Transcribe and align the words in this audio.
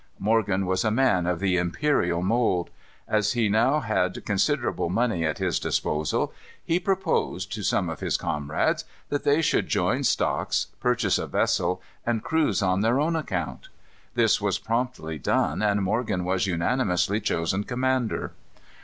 Morgan 0.17 0.65
was 0.65 0.83
a 0.83 0.89
man 0.89 1.27
of 1.27 1.39
the 1.39 1.57
imperial 1.57 2.23
mould. 2.23 2.71
As 3.07 3.33
he 3.33 3.49
now 3.49 3.81
had 3.81 4.25
considerable 4.25 4.89
money 4.89 5.23
at 5.25 5.37
his 5.37 5.59
disposal, 5.59 6.33
he 6.65 6.79
proposed, 6.79 7.53
to 7.53 7.61
some 7.61 7.87
of 7.87 7.99
his 7.99 8.17
comrades, 8.17 8.83
that 9.09 9.23
they 9.23 9.43
should 9.43 9.67
join 9.67 10.03
stocks, 10.03 10.65
purchase 10.79 11.19
a 11.19 11.27
vessel, 11.27 11.83
and 12.03 12.23
cruise 12.23 12.63
on 12.63 12.81
their 12.81 12.99
own 12.99 13.15
account. 13.15 13.69
This 14.15 14.41
was 14.41 14.57
promptly 14.57 15.19
done, 15.19 15.61
and 15.61 15.83
Morgan 15.83 16.23
was 16.25 16.47
unanimously 16.47 17.19
chosen 17.21 17.63
commander. 17.63 18.31